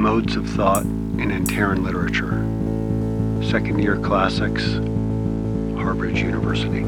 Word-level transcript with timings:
Modes 0.00 0.34
of 0.34 0.48
Thought 0.48 0.84
in 0.84 1.30
Antaran 1.30 1.84
Literature. 1.84 2.30
Second 3.50 3.80
Year 3.80 3.98
Classics, 3.98 4.64
Harbridge 5.76 6.22
University. 6.22 6.86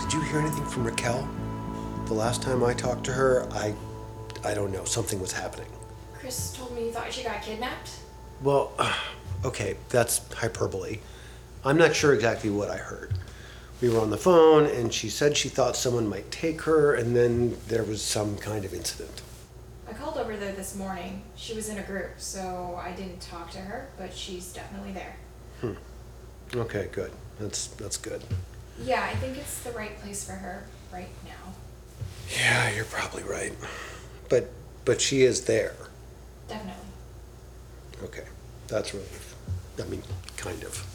Did 0.00 0.12
you 0.12 0.20
hear 0.20 0.40
anything 0.40 0.64
from 0.66 0.84
Raquel? 0.84 1.28
The 2.06 2.14
last 2.14 2.42
time 2.42 2.62
I 2.64 2.74
talked 2.74 3.04
to 3.04 3.12
her, 3.12 3.48
I 3.52 3.74
I 4.44 4.54
don't 4.54 4.72
know, 4.72 4.84
something 4.84 5.20
was 5.20 5.32
happening. 5.32 5.68
Chris 6.14 6.52
told 6.52 6.74
me 6.74 6.86
you 6.86 6.92
thought 6.92 7.12
she 7.12 7.22
got 7.22 7.42
kidnapped. 7.42 7.90
Well, 8.42 8.72
okay, 9.44 9.76
that's 9.88 10.20
hyperbole. 10.34 10.98
I'm 11.64 11.76
not 11.76 11.94
sure 11.94 12.12
exactly 12.12 12.50
what 12.50 12.70
I 12.70 12.76
heard. 12.76 13.14
We 13.80 13.88
were 13.88 14.00
on 14.00 14.10
the 14.10 14.18
phone 14.18 14.66
and 14.66 14.92
she 14.92 15.08
said 15.08 15.36
she 15.36 15.48
thought 15.48 15.76
someone 15.76 16.08
might 16.08 16.30
take 16.30 16.62
her 16.62 16.94
and 16.94 17.16
then 17.16 17.56
there 17.68 17.84
was 17.84 18.02
some 18.02 18.36
kind 18.36 18.64
of 18.64 18.74
incident. 18.74 19.22
I 19.88 19.92
called 19.92 20.16
over 20.16 20.36
there 20.36 20.52
this 20.52 20.76
morning. 20.76 21.22
She 21.36 21.54
was 21.54 21.68
in 21.68 21.78
a 21.78 21.82
group, 21.82 22.12
so 22.18 22.80
I 22.82 22.92
didn't 22.92 23.20
talk 23.20 23.50
to 23.52 23.58
her, 23.58 23.88
but 23.98 24.14
she's 24.14 24.52
definitely 24.52 24.92
there. 24.92 25.16
Hmm. 25.60 25.72
Okay, 26.54 26.88
good. 26.92 27.12
That's 27.40 27.68
that's 27.68 27.96
good. 27.96 28.22
Yeah, 28.80 29.02
I 29.02 29.14
think 29.16 29.36
it's 29.36 29.60
the 29.60 29.72
right 29.72 29.98
place 30.00 30.24
for 30.24 30.32
her 30.32 30.64
right 30.92 31.10
now. 31.24 31.54
Yeah, 32.36 32.70
you're 32.70 32.84
probably 32.84 33.22
right. 33.22 33.52
But 34.28 34.50
but 34.84 35.00
she 35.00 35.22
is 35.22 35.44
there. 35.44 35.74
Definitely. 36.48 36.82
Okay, 38.04 38.24
that's 38.68 38.92
relief. 38.92 39.34
I 39.80 39.84
mean, 39.84 40.02
kind 40.36 40.62
of. 40.64 40.86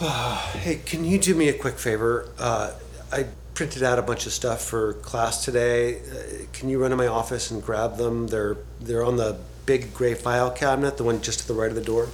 hey, 0.54 0.76
can 0.84 1.04
you 1.04 1.18
do 1.18 1.34
me 1.34 1.48
a 1.48 1.54
quick 1.54 1.78
favor? 1.78 2.28
Uh, 2.38 2.72
I 3.12 3.26
printed 3.54 3.82
out 3.82 3.98
a 3.98 4.02
bunch 4.02 4.26
of 4.26 4.32
stuff 4.32 4.62
for 4.62 4.92
class 4.94 5.44
today. 5.44 5.98
Uh, 5.98 6.44
can 6.52 6.68
you 6.68 6.80
run 6.80 6.90
to 6.90 6.96
my 6.96 7.08
office 7.08 7.50
and 7.50 7.62
grab 7.62 7.96
them? 7.96 8.28
They're 8.28 8.56
they're 8.80 9.04
on 9.04 9.16
the 9.16 9.36
big 9.66 9.92
gray 9.92 10.14
file 10.14 10.50
cabinet, 10.50 10.96
the 10.96 11.04
one 11.04 11.20
just 11.20 11.40
to 11.40 11.48
the 11.48 11.54
right 11.54 11.68
of 11.68 11.74
the 11.74 11.82
door. 11.82 12.08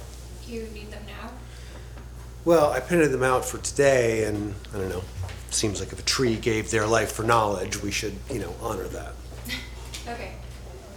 You 0.47 0.67
need 0.73 0.91
them 0.91 1.03
now? 1.04 1.04
Well, 2.45 2.71
I 2.71 2.79
printed 2.79 3.11
them 3.11 3.23
out 3.23 3.43
for 3.43 3.57
today, 3.57 4.25
and 4.25 4.53
I 4.71 4.77
don't 4.77 4.89
know. 4.89 5.01
Seems 5.49 5.79
like 5.79 5.91
if 5.91 5.99
a 5.99 6.03
tree 6.03 6.35
gave 6.35 6.69
their 6.69 6.85
life 6.85 7.11
for 7.11 7.23
knowledge, 7.23 7.81
we 7.81 7.89
should, 7.89 8.13
you 8.29 8.37
know, 8.37 8.53
honor 8.61 8.87
that. 8.89 9.13
Okay. 10.07 10.33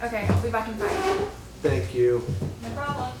Okay, 0.03 0.27
I'll 0.29 0.41
be 0.43 0.51
back 0.51 0.67
in 0.67 0.75
five. 0.75 1.29
Thank 1.63 1.95
you. 1.95 2.23
No 2.61 2.69
problem. 2.75 3.11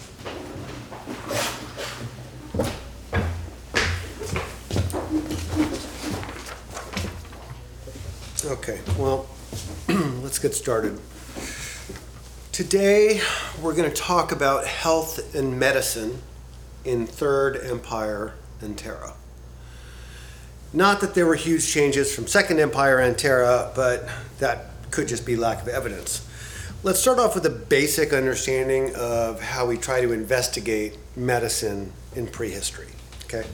Okay, 8.45 8.81
well, 8.99 9.27
let's 10.21 10.37
get 10.37 10.53
started. 10.53 10.99
Today, 12.51 13.19
we're 13.63 13.73
going 13.73 13.89
to 13.89 13.95
talk 13.95 14.31
about 14.31 14.67
health 14.67 15.33
and 15.33 15.59
medicine 15.59 16.21
in 16.85 17.05
Third 17.07 17.57
Empire 17.57 18.33
Anterra. 18.61 19.13
Not 20.71 21.01
that 21.01 21.15
there 21.15 21.25
were 21.25 21.35
huge 21.35 21.67
changes 21.67 22.13
from 22.13 22.27
Second 22.27 22.59
Empire 22.59 22.97
Anterra, 22.97 23.73
but 23.75 24.07
that 24.39 24.65
could 24.91 25.07
just 25.07 25.25
be 25.25 25.35
lack 25.35 25.61
of 25.61 25.67
evidence. 25.67 26.25
Let's 26.83 26.99
start 26.99 27.19
off 27.19 27.35
with 27.35 27.45
a 27.45 27.49
basic 27.49 28.13
understanding 28.13 28.95
of 28.95 29.41
how 29.41 29.65
we 29.65 29.77
try 29.77 30.01
to 30.01 30.13
investigate 30.13 30.97
medicine 31.15 31.91
in 32.15 32.27
prehistory. 32.27 32.89
Okay? 33.25 33.45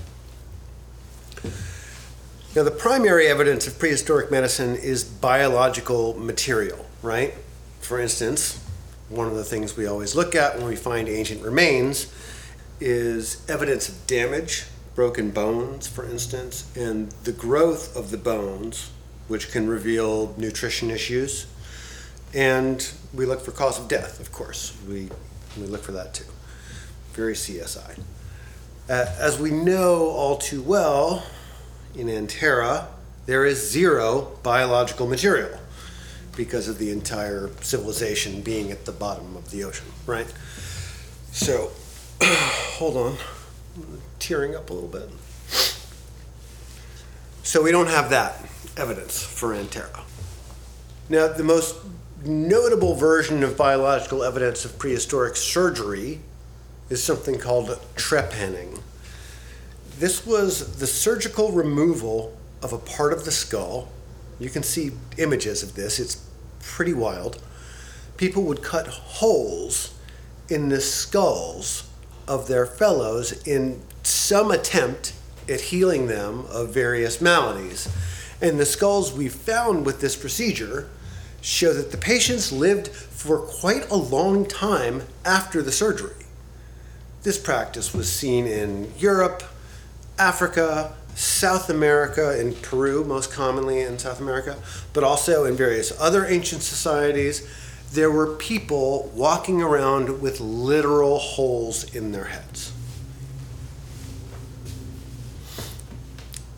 Now, 2.56 2.64
the 2.64 2.72
primary 2.72 3.28
evidence 3.28 3.68
of 3.68 3.80
prehistoric 3.80 4.32
medicine 4.32 4.76
is 4.76 5.04
biological 5.04 6.18
material, 6.20 6.86
right? 7.02 7.34
For 7.82 8.00
instance, 8.00 8.64
one 9.10 9.28
of 9.28 9.36
the 9.36 9.44
things 9.44 9.76
we 9.76 9.86
always 9.86 10.16
look 10.16 10.36
at 10.36 10.58
when 10.58 10.68
we 10.68 10.76
find 10.76 11.10
ancient 11.10 11.42
remains 11.42 12.14
is 12.80 13.46
evidence 13.50 13.90
of 13.90 14.08
damage, 14.08 14.66
broken 14.96 15.32
bones, 15.32 15.88
for 15.88 16.06
instance, 16.06 16.70
and 16.76 17.12
the 17.24 17.32
growth 17.32 17.96
of 17.96 18.12
the 18.12 18.18
bones, 18.18 18.92
which 19.28 19.52
can 19.52 19.68
reveal 19.68 20.34
nutrition 20.38 20.90
issues. 20.90 21.48
And 22.34 22.88
we 23.14 23.26
look 23.26 23.42
for 23.42 23.52
cause 23.52 23.80
of 23.80 23.88
death, 23.88 24.20
of 24.20 24.32
course. 24.32 24.76
We, 24.88 25.10
we 25.58 25.66
look 25.68 25.84
for 25.84 25.94
that 25.94 26.14
too. 26.14 26.26
Very 27.14 27.34
CSI. 27.34 28.00
Uh, 28.90 29.06
as 29.18 29.40
we 29.40 29.52
know 29.52 30.10
all 30.10 30.38
too 30.38 30.62
well, 30.62 31.26
in 31.96 32.08
Anterra, 32.08 32.88
there 33.26 33.46
is 33.46 33.72
zero 33.72 34.38
biological 34.44 35.08
material 35.08 35.58
because 36.36 36.68
of 36.68 36.78
the 36.78 36.92
entire 36.92 37.50
civilization 37.62 38.42
being 38.42 38.72
at 38.72 38.86
the 38.86 38.92
bottom 38.92 39.36
of 39.36 39.50
the 39.52 39.64
ocean, 39.64 39.88
right? 40.06 40.32
So, 41.32 41.72
hold 42.78 42.98
on, 42.98 43.18
I'm 43.78 44.02
tearing 44.20 44.56
up 44.56 44.70
a 44.70 44.74
little 44.74 44.90
bit. 44.90 45.10
So, 47.44 47.62
we 47.62 47.72
don't 47.72 47.88
have 47.88 48.10
that 48.10 48.44
evidence 48.76 49.22
for 49.22 49.50
Anterra. 49.50 50.02
Now, 51.10 51.28
the 51.28 51.44
most 51.44 51.76
notable 52.24 52.96
version 52.96 53.44
of 53.44 53.56
biological 53.56 54.24
evidence 54.24 54.66
of 54.66 54.80
prehistoric 54.80 55.36
surgery 55.36 56.22
is 56.90 57.04
something 57.04 57.38
called 57.38 57.68
trepanning. 57.96 58.82
This 60.00 60.26
was 60.26 60.78
the 60.78 60.88
surgical 60.88 61.52
removal 61.52 62.36
of 62.62 62.74
a 62.74 62.78
part 62.78 63.14
of 63.14 63.26
the 63.26 63.32
skull. 63.32 63.90
You 64.40 64.50
can 64.50 64.64
see 64.64 64.92
images 65.18 65.64
of 65.64 65.76
this, 65.76 66.00
it's 66.00 66.28
pretty 66.62 66.94
wild. 66.94 67.42
People 68.18 68.44
would 68.44 68.62
cut 68.62 68.88
holes 68.88 69.94
in 70.50 70.70
the 70.70 70.82
skulls 70.82 71.90
of 72.28 72.48
their 72.48 72.66
fellows 72.66 73.46
in 73.48 73.82
some 74.04 74.52
attempt 74.52 75.14
at 75.50 75.62
healing 75.62 76.08
them 76.08 76.46
of 76.50 76.74
various 76.74 77.22
maladies. 77.22 77.88
And 78.42 78.60
the 78.60 78.66
skulls 78.66 79.14
we 79.14 79.30
found 79.30 79.86
with 79.86 80.02
this 80.02 80.16
procedure 80.16 80.90
show 81.42 81.74
that 81.74 81.92
the 81.92 81.98
patients 81.98 82.52
lived 82.52 82.88
for 82.88 83.38
quite 83.38 83.90
a 83.90 83.96
long 83.96 84.46
time 84.46 85.04
after 85.24 85.62
the 85.62 85.72
surgery. 85.72 86.26
This 87.24 87.38
practice 87.38 87.94
was 87.94 88.12
seen 88.12 88.46
in 88.46 88.92
Europe, 88.98 89.44
Africa, 90.18 90.96
South 91.16 91.70
America, 91.70 92.40
in 92.40 92.54
Peru, 92.56 93.04
most 93.04 93.32
commonly 93.32 93.82
in 93.82 93.98
South 93.98 94.20
America, 94.20 94.58
but 94.94 95.04
also 95.04 95.46
in 95.46 95.56
various 95.56 95.98
other 96.00 96.26
ancient 96.26 96.62
societies. 96.62 97.48
There 97.96 98.12
were 98.12 98.36
people 98.36 99.10
walking 99.16 99.62
around 99.62 100.22
with 100.22 100.42
literal 100.42 101.18
holes 101.18 101.96
in 101.96 102.12
their 102.12 102.26
heads. 102.26 102.74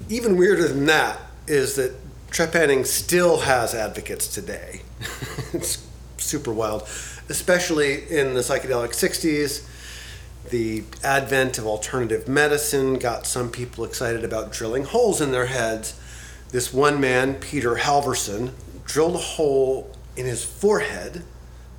Even 0.09 0.35
weirder 0.35 0.67
than 0.67 0.85
that 0.87 1.19
is 1.47 1.75
that 1.75 1.93
trepanning 2.31 2.87
still 2.87 3.41
has 3.41 3.75
advocates 3.75 4.27
today. 4.27 4.81
it's 5.53 5.85
super 6.17 6.51
wild, 6.51 6.83
especially 7.29 8.09
in 8.09 8.33
the 8.33 8.41
psychedelic 8.41 8.95
60s 8.95 9.63
the 10.49 10.83
advent 11.03 11.57
of 11.57 11.65
alternative 11.65 12.27
medicine 12.27 12.97
got 12.97 13.25
some 13.27 13.51
people 13.51 13.83
excited 13.83 14.23
about 14.23 14.51
drilling 14.51 14.85
holes 14.85 15.19
in 15.19 15.31
their 15.31 15.47
heads. 15.47 15.99
This 16.51 16.73
one 16.73 17.01
man, 17.01 17.35
Peter 17.35 17.75
Halvorson, 17.75 18.51
drilled 18.85 19.15
a 19.15 19.19
hole 19.19 19.91
in 20.17 20.25
his 20.25 20.43
forehead 20.43 21.23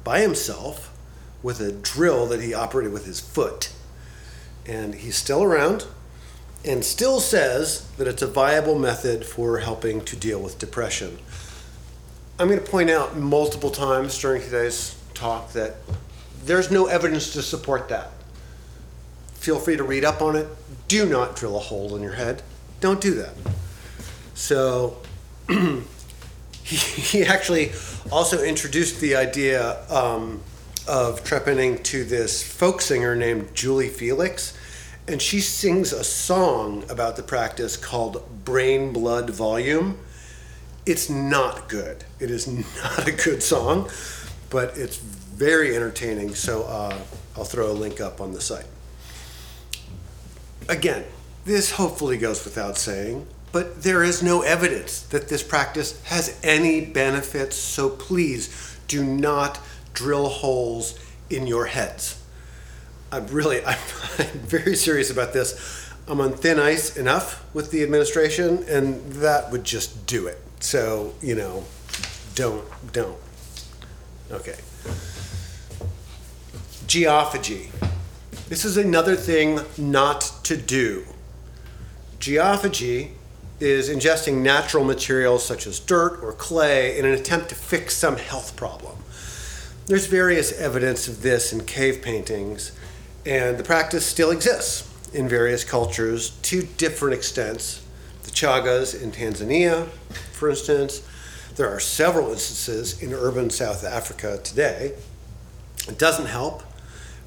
by 0.04 0.20
himself 0.20 0.94
with 1.42 1.60
a 1.60 1.72
drill 1.72 2.26
that 2.26 2.40
he 2.40 2.54
operated 2.54 2.92
with 2.92 3.06
his 3.06 3.20
foot. 3.20 3.72
And 4.66 4.94
he's 4.94 5.16
still 5.16 5.42
around 5.42 5.86
and 6.64 6.84
still 6.84 7.20
says 7.20 7.88
that 7.96 8.08
it's 8.08 8.22
a 8.22 8.26
viable 8.26 8.78
method 8.78 9.24
for 9.24 9.58
helping 9.58 10.04
to 10.04 10.16
deal 10.16 10.40
with 10.40 10.58
depression. 10.58 11.18
I'm 12.38 12.48
going 12.48 12.60
to 12.62 12.70
point 12.70 12.90
out 12.90 13.16
multiple 13.16 13.70
times 13.70 14.18
during 14.18 14.42
today's 14.42 14.96
talk 15.14 15.52
that 15.52 15.76
there's 16.44 16.70
no 16.70 16.86
evidence 16.86 17.32
to 17.32 17.42
support 17.42 17.88
that 17.88 18.10
feel 19.38 19.58
free 19.58 19.76
to 19.76 19.84
read 19.84 20.04
up 20.04 20.20
on 20.20 20.36
it. 20.36 20.46
Do 20.88 21.08
not 21.08 21.36
drill 21.36 21.56
a 21.56 21.60
hole 21.60 21.94
in 21.96 22.02
your 22.02 22.12
head. 22.12 22.42
Don't 22.80 23.00
do 23.00 23.14
that. 23.14 23.32
So, 24.34 24.98
he, 26.68 27.00
he 27.00 27.24
actually 27.24 27.72
also 28.12 28.42
introduced 28.42 29.00
the 29.00 29.16
idea 29.16 29.82
um, 29.90 30.42
of 30.86 31.24
trepanning 31.24 31.82
to 31.84 32.04
this 32.04 32.42
folk 32.42 32.80
singer 32.80 33.14
named 33.16 33.54
Julie 33.54 33.88
Felix, 33.88 34.56
and 35.06 35.22
she 35.22 35.40
sings 35.40 35.92
a 35.92 36.04
song 36.04 36.84
about 36.90 37.16
the 37.16 37.22
practice 37.22 37.76
called 37.76 38.22
Brain 38.44 38.92
Blood 38.92 39.30
Volume. 39.30 39.98
It's 40.84 41.08
not 41.08 41.68
good. 41.68 42.04
It 42.20 42.30
is 42.30 42.46
not 42.46 43.08
a 43.08 43.12
good 43.12 43.42
song, 43.42 43.88
but 44.50 44.76
it's 44.76 44.98
very 44.98 45.74
entertaining. 45.74 46.34
So 46.34 46.64
uh, 46.64 46.98
I'll 47.36 47.44
throw 47.44 47.70
a 47.70 47.72
link 47.72 48.00
up 48.00 48.20
on 48.20 48.32
the 48.32 48.40
site. 48.40 48.66
Again, 50.68 51.04
this 51.46 51.72
hopefully 51.72 52.18
goes 52.18 52.44
without 52.44 52.76
saying, 52.76 53.26
but 53.52 53.82
there 53.82 54.02
is 54.02 54.22
no 54.22 54.42
evidence 54.42 55.00
that 55.00 55.28
this 55.28 55.42
practice 55.42 56.02
has 56.04 56.38
any 56.42 56.84
benefits, 56.84 57.56
so 57.56 57.88
please 57.88 58.76
do 58.88 59.02
not 59.04 59.60
drill 59.92 60.28
holes 60.28 60.98
in 61.30 61.46
your 61.46 61.66
heads. 61.66 62.22
I'm 63.10 63.26
really, 63.28 63.64
I'm, 63.64 63.78
I'm 64.18 64.38
very 64.40 64.76
serious 64.76 65.10
about 65.10 65.32
this. 65.32 65.90
I'm 66.06 66.20
on 66.20 66.32
thin 66.32 66.58
ice 66.58 66.96
enough 66.96 67.44
with 67.54 67.70
the 67.70 67.82
administration, 67.82 68.64
and 68.68 69.12
that 69.14 69.50
would 69.50 69.64
just 69.64 70.06
do 70.06 70.26
it. 70.26 70.38
So, 70.60 71.14
you 71.20 71.34
know, 71.34 71.64
don't, 72.34 72.64
don't. 72.92 73.18
Okay. 74.30 74.56
Geophagy. 76.86 77.68
This 78.48 78.64
is 78.64 78.78
another 78.78 79.14
thing 79.14 79.60
not 79.76 80.32
to 80.44 80.56
do. 80.56 81.04
Geophagy 82.18 83.10
is 83.60 83.90
ingesting 83.90 84.42
natural 84.42 84.84
materials 84.84 85.44
such 85.44 85.66
as 85.66 85.80
dirt 85.80 86.20
or 86.22 86.32
clay 86.32 86.98
in 86.98 87.04
an 87.04 87.12
attempt 87.12 87.48
to 87.48 87.54
fix 87.54 87.96
some 87.96 88.16
health 88.16 88.56
problem. 88.56 88.96
There's 89.86 90.06
various 90.06 90.52
evidence 90.60 91.08
of 91.08 91.22
this 91.22 91.52
in 91.52 91.64
cave 91.64 92.02
paintings, 92.02 92.72
and 93.24 93.58
the 93.58 93.64
practice 93.64 94.06
still 94.06 94.30
exists 94.30 94.88
in 95.14 95.28
various 95.28 95.64
cultures 95.64 96.30
to 96.42 96.62
different 96.76 97.14
extents. 97.14 97.84
The 98.24 98.30
Chagas 98.30 99.02
in 99.02 99.10
Tanzania, 99.10 99.88
for 100.32 100.50
instance, 100.50 101.02
there 101.56 101.68
are 101.68 101.80
several 101.80 102.30
instances 102.30 103.02
in 103.02 103.12
urban 103.12 103.50
South 103.50 103.82
Africa 103.82 104.38
today. 104.44 104.92
It 105.88 105.98
doesn't 105.98 106.26
help, 106.26 106.62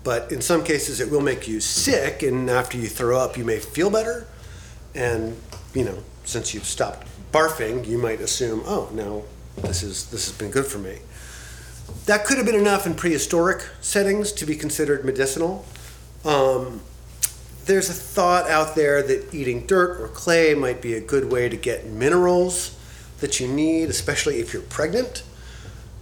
but 0.04 0.32
in 0.32 0.42
some 0.42 0.64
cases 0.64 1.02
it 1.02 1.10
will 1.10 1.22
make 1.22 1.48
you 1.48 1.60
sick, 1.60 2.24
and 2.24 2.50
after 2.50 2.78
you 2.78 2.88
throw 2.88 3.20
up, 3.20 3.38
you 3.38 3.44
may 3.44 3.60
feel 3.60 3.90
better. 3.90 4.28
And, 4.94 5.36
you 5.74 5.86
know, 5.86 5.98
since 6.26 6.54
you've 6.54 6.66
stopped 6.66 7.08
barfing, 7.32 7.88
you 7.88 7.98
might 7.98 8.20
assume, 8.22 8.64
oh, 8.66 8.90
now 8.94 9.24
this 9.62 9.84
is 9.84 10.10
this 10.10 10.28
has 10.28 10.38
been 10.38 10.52
good 10.52 10.66
for 10.66 10.78
me. 10.78 11.00
That 12.06 12.26
could 12.26 12.38
have 12.38 12.46
been 12.46 12.56
enough 12.56 12.86
in 12.86 12.96
prehistoric 12.96 13.68
settings 13.82 14.32
to 14.34 14.46
be 14.46 14.56
considered 14.56 15.04
medicinal. 15.06 15.66
Um, 16.24 16.82
there's 17.66 17.90
a 17.90 17.94
thought 17.94 18.50
out 18.50 18.76
there 18.76 19.04
that 19.04 19.34
eating 19.34 19.66
dirt 19.68 20.02
or 20.02 20.08
clay 20.08 20.54
might 20.54 20.82
be 20.82 20.94
a 20.94 21.02
good 21.02 21.32
way 21.32 21.48
to 21.48 21.58
get 21.58 21.86
minerals 21.86 22.78
that 23.20 23.40
you 23.40 23.48
need, 23.48 23.90
especially 23.90 24.40
if 24.40 24.52
you're 24.52 24.64
pregnant. 24.64 25.24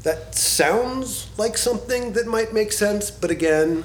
That 0.03 0.35
sounds 0.35 1.27
like 1.37 1.57
something 1.57 2.13
that 2.13 2.25
might 2.25 2.53
make 2.53 2.71
sense, 2.71 3.11
but 3.11 3.29
again, 3.29 3.83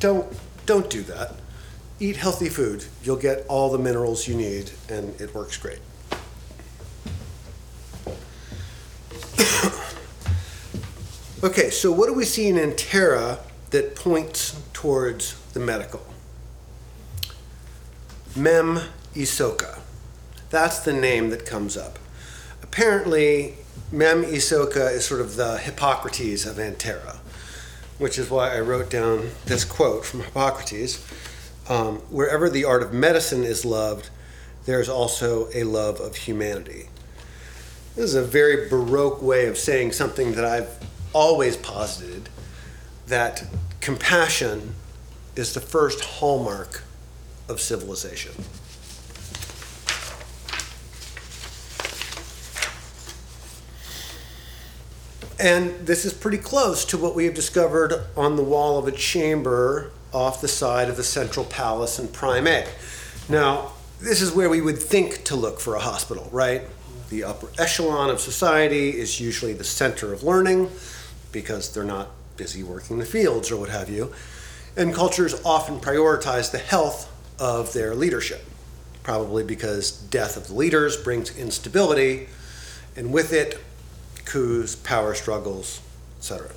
don't 0.00 0.32
don't 0.64 0.88
do 0.88 1.02
that. 1.02 1.34
Eat 2.02 2.16
healthy 2.16 2.48
food. 2.48 2.84
You'll 3.04 3.14
get 3.14 3.46
all 3.46 3.70
the 3.70 3.78
minerals 3.78 4.26
you 4.26 4.34
need, 4.34 4.72
and 4.88 5.14
it 5.20 5.32
works 5.32 5.56
great. 5.56 5.78
okay, 11.44 11.70
so 11.70 11.92
what 11.92 12.08
do 12.08 12.14
we 12.14 12.24
see 12.24 12.48
in 12.48 12.56
Anterra 12.56 13.38
that 13.70 13.94
points 13.94 14.60
towards 14.72 15.40
the 15.52 15.60
medical? 15.60 16.04
Mem 18.34 18.80
Isoka. 19.14 19.78
That's 20.50 20.80
the 20.80 20.92
name 20.92 21.30
that 21.30 21.46
comes 21.46 21.76
up. 21.76 22.00
Apparently, 22.64 23.54
Mem 23.92 24.24
Isoka 24.24 24.92
is 24.92 25.04
sort 25.04 25.20
of 25.20 25.36
the 25.36 25.58
Hippocrates 25.58 26.46
of 26.46 26.56
Anterra, 26.56 27.18
which 27.98 28.18
is 28.18 28.28
why 28.28 28.56
I 28.56 28.58
wrote 28.58 28.90
down 28.90 29.30
this 29.46 29.64
quote 29.64 30.04
from 30.04 30.24
Hippocrates 30.24 30.98
um, 31.68 31.96
Wherever 32.10 32.50
the 32.50 32.64
art 32.64 32.82
of 32.82 32.92
medicine 32.92 33.44
is 33.44 33.64
loved, 33.64 34.10
there 34.64 34.80
is 34.80 34.88
also 34.88 35.48
a 35.54 35.64
love 35.64 36.00
of 36.00 36.16
humanity. 36.16 36.88
This 37.96 38.04
is 38.06 38.14
a 38.14 38.22
very 38.22 38.68
Baroque 38.68 39.22
way 39.22 39.46
of 39.46 39.58
saying 39.58 39.92
something 39.92 40.32
that 40.32 40.44
I've 40.44 40.70
always 41.12 41.56
posited 41.56 42.28
that 43.06 43.44
compassion 43.80 44.74
is 45.36 45.54
the 45.54 45.60
first 45.60 46.02
hallmark 46.04 46.82
of 47.48 47.60
civilization. 47.60 48.32
And 55.38 55.86
this 55.86 56.04
is 56.04 56.12
pretty 56.12 56.38
close 56.38 56.84
to 56.86 56.96
what 56.96 57.16
we 57.16 57.24
have 57.24 57.34
discovered 57.34 58.06
on 58.16 58.36
the 58.36 58.44
wall 58.44 58.78
of 58.78 58.86
a 58.86 58.92
chamber 58.92 59.90
off 60.12 60.40
the 60.40 60.48
side 60.48 60.88
of 60.88 60.96
the 60.96 61.02
central 61.02 61.44
palace 61.46 61.98
in 61.98 62.08
Prime 62.08 62.46
A. 62.46 62.66
Now, 63.28 63.72
this 64.00 64.20
is 64.20 64.32
where 64.32 64.50
we 64.50 64.60
would 64.60 64.78
think 64.78 65.24
to 65.24 65.36
look 65.36 65.60
for 65.60 65.74
a 65.74 65.80
hospital, 65.80 66.28
right? 66.32 66.62
The 67.08 67.24
upper 67.24 67.48
echelon 67.58 68.10
of 68.10 68.20
society 68.20 68.90
is 68.90 69.20
usually 69.20 69.52
the 69.52 69.64
center 69.64 70.12
of 70.12 70.22
learning 70.22 70.70
because 71.30 71.72
they're 71.72 71.84
not 71.84 72.08
busy 72.36 72.62
working 72.62 72.98
the 72.98 73.04
fields 73.04 73.50
or 73.50 73.56
what 73.58 73.68
have 73.68 73.88
you. 73.88 74.12
And 74.76 74.94
cultures 74.94 75.40
often 75.44 75.80
prioritize 75.80 76.50
the 76.50 76.58
health 76.58 77.10
of 77.38 77.72
their 77.72 77.94
leadership, 77.94 78.44
probably 79.02 79.44
because 79.44 79.90
death 79.90 80.36
of 80.36 80.48
the 80.48 80.54
leaders 80.54 80.96
brings 80.96 81.36
instability, 81.36 82.28
and 82.96 83.12
with 83.12 83.32
it, 83.32 83.58
coups, 84.24 84.74
power 84.76 85.14
struggles, 85.14 85.80
etc. 86.18 86.50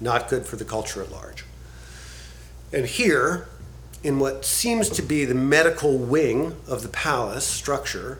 Not 0.00 0.28
good 0.28 0.46
for 0.46 0.56
the 0.56 0.64
culture 0.64 1.02
at 1.02 1.10
large. 1.10 1.44
And 2.72 2.86
here, 2.86 3.48
in 4.02 4.18
what 4.18 4.44
seems 4.44 4.88
to 4.90 5.02
be 5.02 5.24
the 5.24 5.34
medical 5.34 5.98
wing 5.98 6.56
of 6.66 6.82
the 6.82 6.88
palace 6.88 7.46
structure, 7.46 8.18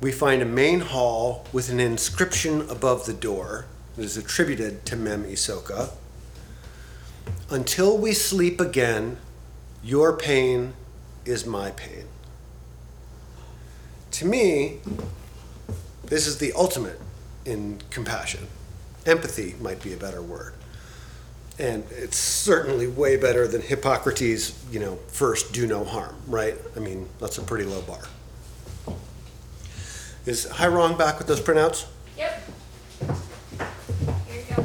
we 0.00 0.12
find 0.12 0.42
a 0.42 0.46
main 0.46 0.80
hall 0.80 1.46
with 1.52 1.70
an 1.70 1.80
inscription 1.80 2.68
above 2.68 3.06
the 3.06 3.14
door 3.14 3.64
that 3.96 4.04
is 4.04 4.16
attributed 4.16 4.84
to 4.86 4.96
Mem 4.96 5.24
Isoka. 5.24 5.90
Until 7.48 7.96
we 7.96 8.12
sleep 8.12 8.60
again, 8.60 9.16
your 9.82 10.16
pain 10.16 10.74
is 11.24 11.46
my 11.46 11.70
pain. 11.70 12.04
To 14.12 14.26
me, 14.26 14.80
this 16.04 16.26
is 16.26 16.38
the 16.38 16.52
ultimate 16.52 17.00
in 17.44 17.80
compassion. 17.90 18.48
Empathy 19.06 19.54
might 19.60 19.82
be 19.82 19.92
a 19.92 19.96
better 19.96 20.20
word. 20.20 20.55
And 21.58 21.84
it's 21.90 22.18
certainly 22.18 22.86
way 22.86 23.16
better 23.16 23.48
than 23.48 23.62
Hippocrates, 23.62 24.62
you 24.70 24.78
know, 24.78 24.96
first 25.08 25.54
do 25.54 25.66
no 25.66 25.84
harm, 25.84 26.14
right? 26.26 26.54
I 26.76 26.80
mean, 26.80 27.08
that's 27.18 27.38
a 27.38 27.42
pretty 27.42 27.64
low 27.64 27.80
bar. 27.82 28.02
Is 30.26 30.46
Hiron 30.50 30.98
back 30.98 31.18
with 31.18 31.28
those 31.28 31.40
printouts? 31.40 31.86
Yep. 32.18 32.42
Here 34.26 34.36
you 34.36 34.54
go. 34.54 34.62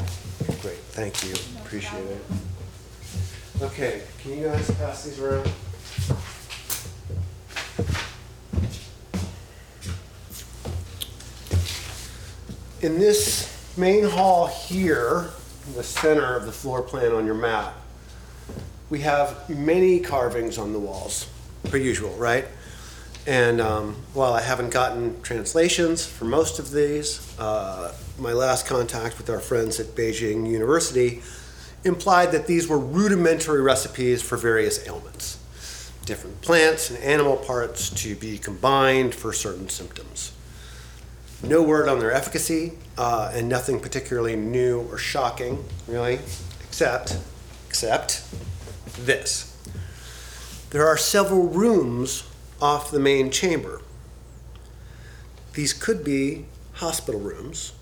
Great, 0.60 0.78
thank 0.90 1.24
you, 1.24 1.32
appreciate 1.62 2.04
it. 2.04 2.22
Okay, 3.62 4.02
can 4.20 4.38
you 4.38 4.44
guys 4.44 4.70
pass 4.72 5.04
these 5.04 5.18
around? 5.18 5.50
In 12.82 12.98
this 12.98 13.72
main 13.78 14.04
hall 14.04 14.48
here, 14.48 15.30
the 15.74 15.82
center 15.82 16.34
of 16.36 16.46
the 16.46 16.52
floor 16.52 16.82
plan 16.82 17.12
on 17.12 17.26
your 17.26 17.34
map, 17.34 17.74
we 18.90 19.00
have 19.00 19.48
many 19.48 20.00
carvings 20.00 20.58
on 20.58 20.72
the 20.72 20.78
walls, 20.78 21.28
per 21.64 21.76
usual, 21.76 22.14
right? 22.16 22.46
And 23.26 23.60
um, 23.60 23.96
while 24.14 24.34
I 24.34 24.42
haven't 24.42 24.70
gotten 24.70 25.22
translations 25.22 26.04
for 26.04 26.24
most 26.24 26.58
of 26.58 26.72
these, 26.72 27.38
uh, 27.38 27.94
my 28.18 28.32
last 28.32 28.66
contact 28.66 29.16
with 29.18 29.30
our 29.30 29.38
friends 29.38 29.78
at 29.78 29.86
Beijing 29.94 30.50
University 30.50 31.22
implied 31.84 32.32
that 32.32 32.46
these 32.46 32.68
were 32.68 32.78
rudimentary 32.78 33.62
recipes 33.62 34.20
for 34.22 34.36
various 34.36 34.86
ailments, 34.86 35.38
different 36.04 36.40
plants 36.42 36.90
and 36.90 36.98
animal 36.98 37.36
parts 37.36 37.90
to 37.90 38.14
be 38.16 38.38
combined 38.38 39.14
for 39.14 39.32
certain 39.32 39.68
symptoms. 39.68 40.32
No 41.42 41.60
word 41.62 41.88
on 41.88 41.98
their 41.98 42.12
efficacy, 42.12 42.72
uh, 42.96 43.32
and 43.34 43.48
nothing 43.48 43.80
particularly 43.80 44.36
new 44.36 44.82
or 44.90 44.98
shocking, 44.98 45.64
really, 45.88 46.20
except, 46.62 47.18
except 47.68 48.24
this. 48.98 49.48
There 50.70 50.86
are 50.86 50.96
several 50.96 51.48
rooms 51.48 52.24
off 52.60 52.90
the 52.92 53.00
main 53.00 53.30
chamber. 53.30 53.82
These 55.54 55.72
could 55.72 56.04
be 56.04 56.46
hospital 56.74 57.20
rooms, 57.20 57.72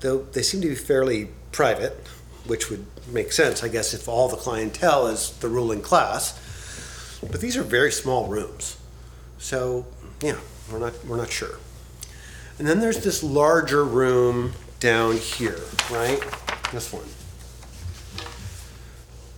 though 0.00 0.22
they 0.32 0.42
seem 0.42 0.60
to 0.62 0.68
be 0.68 0.74
fairly 0.74 1.28
private, 1.52 1.96
which 2.46 2.70
would 2.70 2.84
make 3.10 3.30
sense, 3.32 3.62
I 3.62 3.68
guess, 3.68 3.94
if 3.94 4.08
all 4.08 4.28
the 4.28 4.36
clientele 4.36 5.06
is 5.06 5.30
the 5.38 5.48
ruling 5.48 5.80
class. 5.80 6.38
But 7.30 7.40
these 7.40 7.56
are 7.56 7.62
very 7.62 7.92
small 7.92 8.26
rooms. 8.26 8.76
So, 9.38 9.86
yeah, 10.22 10.38
we're 10.70 10.78
not, 10.78 11.04
we're 11.06 11.16
not 11.16 11.30
sure. 11.30 11.58
And 12.60 12.68
then 12.68 12.80
there's 12.80 13.02
this 13.02 13.22
larger 13.22 13.82
room 13.82 14.52
down 14.80 15.16
here, 15.16 15.62
right? 15.90 16.22
This 16.72 16.92
one. 16.92 17.06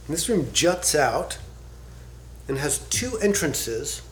And 0.09 0.17
this 0.17 0.29
room 0.29 0.49
juts 0.53 0.97
out 0.97 1.39
and 2.49 2.59
has 2.59 2.81
two 2.89 3.19
entrances 3.19 4.03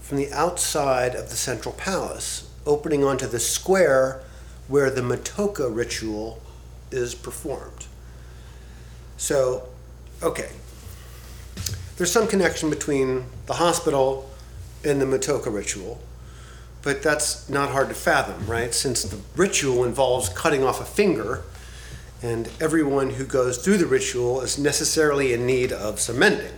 from 0.00 0.18
the 0.18 0.32
outside 0.32 1.14
of 1.14 1.30
the 1.30 1.36
central 1.36 1.76
palace, 1.76 2.50
opening 2.66 3.04
onto 3.04 3.28
the 3.28 3.38
square 3.38 4.24
where 4.66 4.90
the 4.90 5.00
Matoka 5.00 5.72
ritual 5.72 6.42
is 6.90 7.14
performed. 7.14 7.86
So, 9.16 9.68
okay. 10.24 10.50
There's 11.98 12.10
some 12.10 12.26
connection 12.26 12.68
between 12.68 13.26
the 13.46 13.54
hospital 13.54 14.28
and 14.84 15.00
the 15.00 15.06
Matoka 15.06 15.54
ritual, 15.54 16.00
but 16.86 17.02
that's 17.02 17.48
not 17.48 17.70
hard 17.70 17.88
to 17.88 17.96
fathom, 17.96 18.46
right? 18.46 18.72
Since 18.72 19.02
the 19.02 19.18
ritual 19.34 19.82
involves 19.82 20.28
cutting 20.28 20.62
off 20.62 20.80
a 20.80 20.84
finger, 20.84 21.42
and 22.22 22.48
everyone 22.60 23.10
who 23.10 23.24
goes 23.24 23.58
through 23.58 23.78
the 23.78 23.86
ritual 23.86 24.40
is 24.40 24.56
necessarily 24.56 25.32
in 25.32 25.44
need 25.46 25.72
of 25.72 25.98
some 25.98 26.20
mending. 26.20 26.52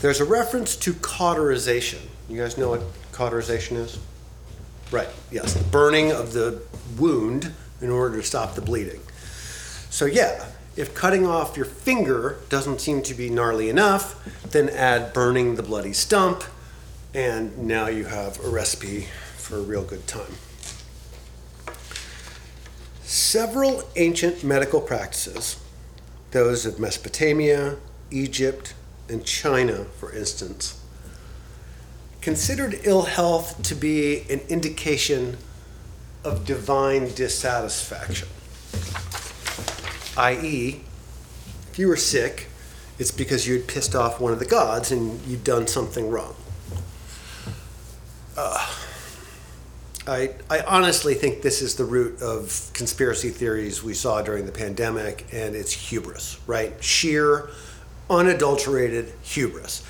There's 0.00 0.18
a 0.18 0.24
reference 0.24 0.74
to 0.74 0.94
cauterization. 0.94 2.00
You 2.28 2.36
guys 2.36 2.58
know 2.58 2.70
what 2.70 2.82
cauterization 3.12 3.76
is? 3.76 3.96
Right, 4.90 5.08
yes, 5.30 5.54
the 5.54 5.62
burning 5.62 6.10
of 6.10 6.32
the 6.32 6.62
wound 6.98 7.52
in 7.80 7.90
order 7.90 8.16
to 8.16 8.24
stop 8.24 8.56
the 8.56 8.60
bleeding. 8.60 9.02
So, 9.88 10.04
yeah, 10.04 10.46
if 10.74 10.96
cutting 10.96 11.28
off 11.28 11.56
your 11.56 11.64
finger 11.64 12.40
doesn't 12.48 12.80
seem 12.80 13.02
to 13.02 13.14
be 13.14 13.30
gnarly 13.30 13.70
enough, 13.70 14.20
then 14.50 14.68
add 14.68 15.12
burning 15.12 15.54
the 15.54 15.62
bloody 15.62 15.92
stump, 15.92 16.42
and 17.16 17.56
now 17.56 17.86
you 17.86 18.04
have 18.04 18.38
a 18.44 18.48
recipe 18.50 19.06
for 19.38 19.56
a 19.56 19.62
real 19.62 19.82
good 19.82 20.06
time. 20.06 20.34
Several 23.04 23.84
ancient 23.96 24.44
medical 24.44 24.82
practices, 24.82 25.58
those 26.32 26.66
of 26.66 26.78
Mesopotamia, 26.78 27.78
Egypt, 28.10 28.74
and 29.08 29.24
China, 29.24 29.86
for 29.98 30.14
instance, 30.14 30.78
considered 32.20 32.80
ill 32.82 33.04
health 33.04 33.62
to 33.62 33.74
be 33.74 34.26
an 34.28 34.40
indication 34.50 35.38
of 36.22 36.44
divine 36.44 37.14
dissatisfaction. 37.14 38.28
I.e., 40.18 40.82
if 41.72 41.78
you 41.78 41.88
were 41.88 41.96
sick, 41.96 42.48
it's 42.98 43.10
because 43.10 43.48
you'd 43.48 43.66
pissed 43.66 43.94
off 43.94 44.20
one 44.20 44.34
of 44.34 44.38
the 44.38 44.44
gods 44.44 44.92
and 44.92 45.18
you'd 45.26 45.44
done 45.44 45.66
something 45.66 46.10
wrong. 46.10 46.34
Uh, 48.36 48.74
I, 50.06 50.30
I 50.50 50.60
honestly 50.60 51.14
think 51.14 51.42
this 51.42 51.62
is 51.62 51.74
the 51.76 51.84
root 51.84 52.20
of 52.20 52.70
conspiracy 52.74 53.30
theories 53.30 53.82
we 53.82 53.94
saw 53.94 54.22
during 54.22 54.46
the 54.46 54.52
pandemic, 54.52 55.26
and 55.32 55.56
it's 55.56 55.72
hubris, 55.72 56.38
right? 56.46 56.72
Sheer, 56.82 57.48
unadulterated 58.10 59.12
hubris. 59.22 59.82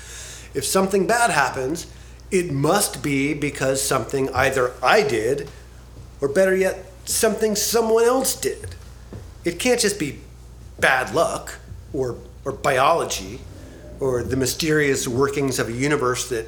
If 0.53 0.65
something 0.65 1.05
bad 1.05 1.29
happens, 1.29 1.87
it 2.31 2.51
must 2.51 3.03
be 3.03 3.33
because 3.33 3.81
something 3.81 4.33
either 4.33 4.73
I 4.81 5.03
did, 5.03 5.49
or 6.21 6.29
better 6.29 6.55
yet, 6.55 6.85
something 7.05 7.55
someone 7.55 8.05
else 8.05 8.39
did. 8.39 8.75
It 9.45 9.59
can't 9.59 9.79
just 9.79 9.99
be 9.99 10.19
bad 10.79 11.13
luck 11.13 11.59
or, 11.93 12.17
or 12.43 12.53
biology 12.53 13.39
or 13.99 14.23
the 14.23 14.35
mysterious 14.35 15.07
workings 15.07 15.59
of 15.59 15.69
a 15.69 15.71
universe 15.71 16.29
that 16.29 16.47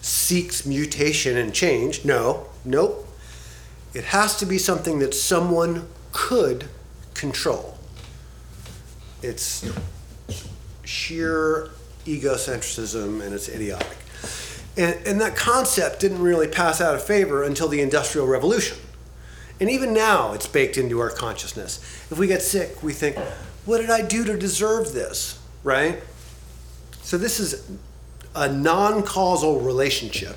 seeks 0.00 0.64
mutation 0.64 1.36
and 1.36 1.54
change. 1.54 2.04
No, 2.04 2.46
nope. 2.64 3.06
It 3.92 4.04
has 4.04 4.36
to 4.38 4.46
be 4.46 4.58
something 4.58 4.98
that 5.00 5.14
someone 5.14 5.88
could 6.12 6.68
control. 7.14 7.76
It's 9.22 9.70
sheer 10.84 11.70
egocentrism 12.06 13.20
and 13.22 13.34
it's 13.34 13.48
idiotic. 13.48 13.98
And, 14.76 14.94
and 15.06 15.20
that 15.20 15.36
concept 15.36 16.00
didn't 16.00 16.22
really 16.22 16.48
pass 16.48 16.80
out 16.80 16.94
of 16.94 17.02
favor 17.02 17.42
until 17.42 17.68
the 17.68 17.80
Industrial 17.80 18.26
Revolution. 18.26 18.78
And 19.58 19.68
even 19.68 19.92
now, 19.92 20.32
it's 20.32 20.46
baked 20.46 20.78
into 20.78 21.00
our 21.00 21.10
consciousness. 21.10 21.78
If 22.10 22.18
we 22.18 22.26
get 22.26 22.40
sick, 22.40 22.82
we 22.82 22.94
think, 22.94 23.18
what 23.66 23.78
did 23.80 23.90
I 23.90 24.00
do 24.00 24.24
to 24.24 24.38
deserve 24.38 24.94
this? 24.94 25.38
Right? 25.62 26.02
So, 27.02 27.18
this 27.18 27.38
is 27.38 27.68
a 28.34 28.50
non 28.50 29.02
causal 29.02 29.60
relationship 29.60 30.36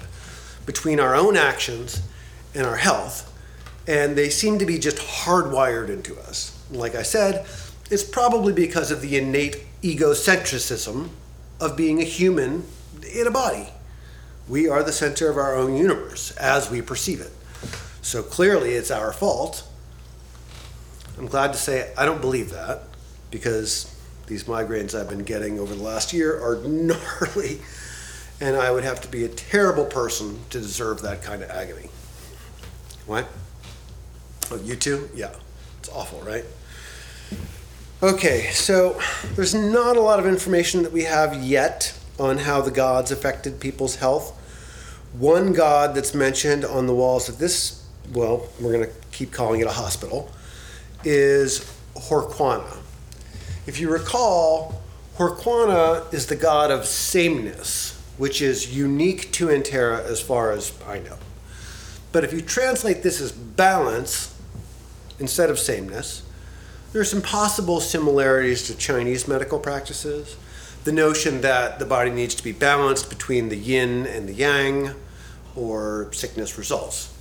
between 0.65 0.99
our 0.99 1.15
own 1.15 1.37
actions 1.37 2.01
and 2.55 2.65
our 2.65 2.77
health. 2.77 3.29
And 3.87 4.15
they 4.15 4.29
seem 4.29 4.59
to 4.59 4.65
be 4.65 4.79
just 4.79 4.97
hardwired 4.97 5.89
into 5.89 6.17
us. 6.19 6.57
Like 6.71 6.95
I 6.95 7.03
said, 7.03 7.45
it's 7.91 8.03
probably 8.03 8.53
because 8.53 8.91
of 8.91 9.01
the 9.01 9.17
innate 9.17 9.65
egocentricism 9.81 11.09
of 11.59 11.77
being 11.77 12.01
a 12.01 12.05
human 12.05 12.65
in 13.13 13.27
a 13.27 13.31
body. 13.31 13.67
We 14.47 14.67
are 14.67 14.83
the 14.83 14.91
center 14.91 15.29
of 15.29 15.37
our 15.37 15.55
own 15.55 15.75
universe 15.75 16.31
as 16.37 16.69
we 16.69 16.81
perceive 16.81 17.21
it. 17.21 17.31
So 18.01 18.21
clearly 18.23 18.71
it's 18.71 18.91
our 18.91 19.13
fault. 19.13 19.67
I'm 21.17 21.27
glad 21.27 21.53
to 21.53 21.59
say 21.59 21.93
I 21.97 22.05
don't 22.05 22.21
believe 22.21 22.49
that 22.51 22.83
because 23.31 23.92
these 24.27 24.45
migraines 24.45 24.97
I've 24.97 25.09
been 25.09 25.23
getting 25.23 25.59
over 25.59 25.73
the 25.73 25.83
last 25.83 26.13
year 26.13 26.41
are 26.41 26.55
gnarly, 26.67 27.59
and 28.39 28.55
I 28.55 28.71
would 28.71 28.83
have 28.83 29.01
to 29.01 29.07
be 29.07 29.23
a 29.25 29.29
terrible 29.29 29.85
person 29.85 30.39
to 30.49 30.59
deserve 30.59 31.01
that 31.01 31.23
kind 31.23 31.43
of 31.43 31.49
agony. 31.49 31.89
What? 33.05 33.27
Oh, 34.51 34.57
you 34.57 34.75
too? 34.75 35.09
Yeah. 35.13 35.33
It's 35.79 35.89
awful, 35.89 36.21
right? 36.21 36.45
Okay, 38.01 38.49
so 38.51 38.99
there's 39.35 39.53
not 39.53 39.97
a 39.97 40.01
lot 40.01 40.19
of 40.19 40.25
information 40.25 40.83
that 40.83 40.91
we 40.91 41.03
have 41.03 41.41
yet 41.41 41.97
on 42.19 42.39
how 42.39 42.61
the 42.61 42.71
gods 42.71 43.11
affected 43.11 43.59
people's 43.59 43.97
health. 43.97 44.39
One 45.13 45.53
god 45.53 45.95
that's 45.95 46.13
mentioned 46.13 46.65
on 46.65 46.87
the 46.87 46.93
walls 46.93 47.29
of 47.29 47.37
this 47.37 47.83
well, 48.11 48.47
we're 48.59 48.73
going 48.73 48.85
to 48.85 48.91
keep 49.11 49.31
calling 49.31 49.61
it 49.61 49.67
a 49.67 49.71
hospital, 49.71 50.29
is 51.03 51.59
Horquana. 51.95 52.77
If 53.65 53.79
you 53.79 53.89
recall, 53.89 54.81
Horquana 55.17 56.13
is 56.13 56.27
the 56.27 56.35
god 56.35 56.69
of 56.69 56.85
sameness, 56.85 57.97
which 58.17 58.41
is 58.41 58.75
unique 58.75 59.31
to 59.33 59.47
Anterra 59.47 60.03
as 60.03 60.19
far 60.19 60.51
as 60.51 60.73
I 60.85 60.99
know. 60.99 61.17
But 62.11 62.25
if 62.25 62.33
you 62.33 62.41
translate 62.41 63.03
this 63.03 63.21
as 63.21 63.31
balance 63.31 64.37
instead 65.17 65.49
of 65.49 65.59
sameness, 65.59 66.23
there 66.91 67.01
are 67.01 67.05
some 67.05 67.21
possible 67.21 67.79
similarities 67.79 68.67
to 68.67 68.75
Chinese 68.75 69.27
medical 69.27 69.59
practices. 69.59 70.35
The 70.83 70.91
notion 70.91 71.39
that 71.41 71.79
the 71.79 71.85
body 71.85 72.11
needs 72.11 72.35
to 72.35 72.43
be 72.43 72.51
balanced 72.51 73.09
between 73.09 73.47
the 73.47 73.55
yin 73.55 74.05
and 74.05 74.27
the 74.27 74.33
yang, 74.33 74.91
or 75.55 76.11
sickness 76.11 76.57
results. 76.57 77.12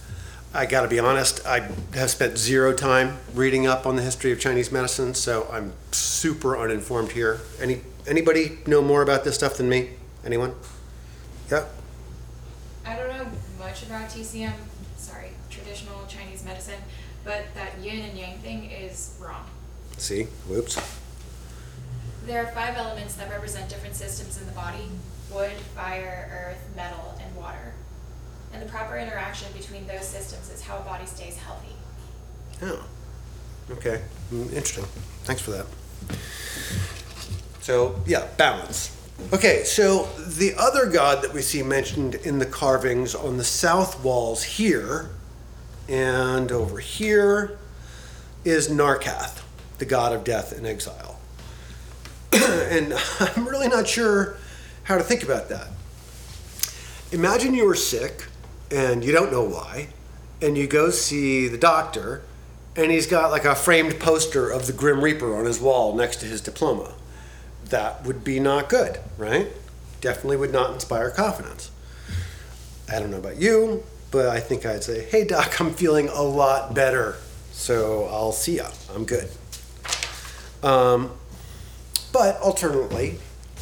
I 0.55 0.67
got 0.67 0.83
to 0.83 0.89
be 0.89 0.99
honest, 0.99 1.47
I 1.47 1.61
have 1.95 2.11
spent 2.11 2.37
zero 2.37 2.75
time 2.75 3.17
reading 3.35 3.67
up 3.67 3.87
on 3.87 3.97
the 3.97 4.03
history 4.03 4.33
of 4.33 4.41
Chinese 4.41 4.71
medicine, 4.71 5.15
so 5.15 5.49
I'm 5.51 5.73
super 5.93 6.59
uninformed 6.59 7.13
here. 7.13 7.41
Any 7.59 7.81
anybody 8.07 8.59
know 8.67 8.83
more 8.83 9.01
about 9.01 9.25
this 9.25 9.35
stuff 9.35 9.57
than 9.57 9.71
me? 9.71 9.91
Anyone? 10.27 10.55
Yeah. 11.51 11.65
I 12.85 12.97
don't 12.97 13.09
know 13.09 13.27
much 13.59 13.83
about 13.85 14.11
TCM, 14.11 14.53
sorry, 14.99 15.31
traditional 15.49 16.05
Chinese 16.07 16.45
medicine, 16.45 16.81
but 17.25 17.45
that 17.55 17.79
yin 17.81 18.01
and 18.01 18.19
yang 18.19 18.39
thing 18.41 18.71
is 18.71 19.17
wrong. 19.23 19.47
See, 19.97 20.25
whoops. 20.49 20.79
There 22.27 22.45
are 22.45 22.53
five 22.53 22.77
elements 22.77 23.15
that 23.15 23.31
represent 23.31 23.71
different 23.71 23.95
systems 23.95 24.39
in 24.39 24.47
the 24.47 24.53
body 24.53 24.89
wood, 25.33 25.53
fire, 25.75 26.51
earth, 26.51 26.77
metal, 26.77 27.19
and 27.25 27.35
water. 27.35 27.73
And 28.53 28.63
the 28.63 28.67
proper 28.67 28.97
interaction 28.97 29.51
between 29.53 29.87
those 29.87 30.07
systems 30.07 30.51
is 30.51 30.63
how 30.63 30.79
a 30.79 30.83
body 30.83 31.07
stays 31.07 31.37
healthy. 31.37 31.75
Oh, 32.63 32.85
okay. 33.71 34.03
Mm, 34.33 34.53
Interesting. 34.53 34.85
Thanks 35.25 35.43
for 35.43 35.53
that. 35.53 35.67
So, 37.61 38.01
yeah, 38.07 38.27
balance. 38.37 38.97
Okay, 39.33 39.63
so 39.65 40.05
the 40.19 40.55
other 40.59 40.87
god 40.87 41.23
that 41.23 41.33
we 41.33 41.43
see 41.43 41.63
mentioned 41.63 42.17
in 42.17 42.39
the 42.39 42.47
carvings 42.47 43.15
on 43.15 43.37
the 43.37 43.45
south 43.45 44.03
walls 44.03 44.43
here 44.43 45.11
and 45.89 46.51
over 46.51 46.79
here 46.79 47.59
is 48.45 48.69
Narkath, 48.69 49.43
the 49.79 49.85
god 49.85 50.13
of 50.13 50.25
death 50.25 50.53
and 50.53 50.67
exile. 50.67 51.21
and 52.33 52.95
I'm 53.21 53.47
really 53.47 53.69
not 53.69 53.87
sure 53.87 54.37
how 54.85 54.97
to 54.99 55.05
think 55.05 55.23
about 55.23 55.49
that. 55.51 55.69
Imagine 57.13 57.55
you 57.55 57.67
were 57.67 57.75
sick 57.77 58.25
and 58.73 59.05
you 59.05 59.12
don't 59.12 59.31
know 59.31 59.43
why, 59.43 59.88
and 60.41 60.57
you 60.57 60.67
go 60.67 60.91
see 60.91 61.47
the 61.47 61.59
doctor, 61.59 62.23
and 62.75 62.91
he's 62.91 63.07
got 63.07 63.31
like 63.31 63.45
a 63.45 63.55
framed 63.55 64.00
poster 64.00 64.49
of 64.49 64.67
the 64.67 64.73
Grim 64.73 65.05
Reaper 65.05 65.37
on 65.37 65.45
his 65.45 65.61
wall 65.61 65.95
next 65.95 66.17
to 66.17 66.26
his 66.26 66.41
diploma. 66.41 66.95
That 67.67 68.05
would 68.05 68.25
be 68.25 68.41
not 68.41 68.69
good, 68.69 68.99
right? 69.19 69.49
Definitely 70.00 70.38
would 70.38 70.52
not 70.52 70.73
inspire 70.73 71.11
confidence. 71.11 71.71
I 72.91 72.99
don't 72.99 73.11
know 73.11 73.19
about 73.19 73.37
you, 73.37 73.85
but 74.11 74.29
I 74.29 74.41
think 74.41 74.67
I'd 74.67 74.83
say, 74.83 75.05
hey, 75.05 75.25
doc, 75.25 75.61
I'm 75.61 75.73
feeling 75.73 76.09
a 76.09 76.23
lot 76.23 76.75
better. 76.75 77.17
So 77.52 78.07
I'll 78.07 78.33
see 78.33 78.57
ya. 78.57 78.71
I'm 78.95 79.05
good. 79.05 79.29
Um, 80.62 81.12
but 82.12 82.41
alternately, 82.41 83.19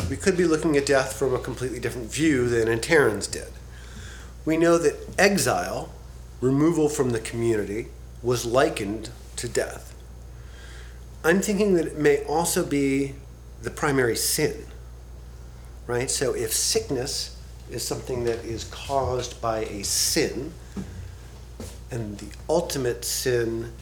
we 0.08 0.16
could 0.16 0.36
be 0.36 0.44
looking 0.44 0.76
at 0.76 0.86
death 0.86 1.14
from 1.16 1.34
a 1.34 1.38
completely 1.38 1.80
different 1.80 2.10
view 2.10 2.48
than 2.48 2.68
Anterrans 2.68 3.30
did. 3.30 3.48
We 4.44 4.56
know 4.56 4.78
that 4.78 4.96
exile, 5.18 5.92
removal 6.40 6.88
from 6.88 7.10
the 7.10 7.20
community, 7.20 7.88
was 8.22 8.44
likened 8.44 9.10
to 9.36 9.48
death. 9.48 9.94
I'm 11.22 11.40
thinking 11.40 11.74
that 11.74 11.86
it 11.86 11.98
may 11.98 12.24
also 12.24 12.64
be 12.64 13.14
the 13.62 13.70
primary 13.70 14.16
sin, 14.16 14.64
right? 15.86 16.10
So 16.10 16.34
if 16.34 16.52
sickness 16.52 17.36
is 17.70 17.86
something 17.86 18.24
that 18.24 18.44
is 18.44 18.64
caused 18.64 19.40
by 19.40 19.60
a 19.64 19.84
sin, 19.84 20.52
and 21.90 22.18
the 22.18 22.28
ultimate 22.48 23.04
sin 23.04 23.72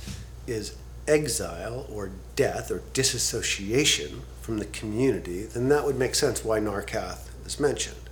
is 0.46 0.76
exile 1.06 1.86
or 1.92 2.10
death 2.36 2.70
or 2.70 2.82
disassociation 2.92 4.22
from 4.40 4.58
the 4.58 4.64
community, 4.66 5.42
then 5.42 5.68
that 5.68 5.84
would 5.84 5.98
make 5.98 6.14
sense 6.14 6.44
why 6.44 6.58
Narcath 6.58 7.28
is 7.46 7.60
mentioned. 7.60 8.07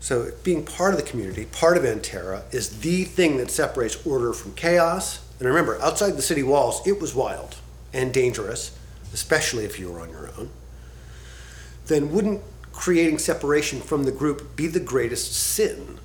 So, 0.00 0.30
being 0.42 0.64
part 0.64 0.94
of 0.94 0.98
the 0.98 1.06
community, 1.06 1.44
part 1.44 1.76
of 1.76 1.82
Anterra, 1.82 2.42
is 2.54 2.80
the 2.80 3.04
thing 3.04 3.36
that 3.36 3.50
separates 3.50 4.04
order 4.06 4.32
from 4.32 4.54
chaos. 4.54 5.20
And 5.38 5.46
remember, 5.46 5.80
outside 5.82 6.12
the 6.12 6.22
city 6.22 6.42
walls, 6.42 6.86
it 6.86 6.98
was 6.98 7.14
wild 7.14 7.56
and 7.92 8.12
dangerous, 8.12 8.76
especially 9.12 9.66
if 9.66 9.78
you 9.78 9.92
were 9.92 10.00
on 10.00 10.08
your 10.08 10.30
own. 10.38 10.48
Then, 11.86 12.12
wouldn't 12.12 12.40
creating 12.72 13.18
separation 13.18 13.82
from 13.82 14.04
the 14.04 14.10
group 14.10 14.56
be 14.56 14.66
the 14.66 14.80
greatest 14.80 15.34
sin? 15.34 15.98